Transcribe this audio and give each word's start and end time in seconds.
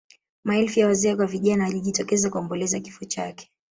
maelfu 0.43 0.79
ya 0.79 0.87
wazee 0.87 1.15
kwa 1.15 1.25
vijana 1.25 1.63
walijitokeza 1.63 2.29
kuomboleza 2.29 2.79
kifo 2.79 3.05
chake 3.05 3.51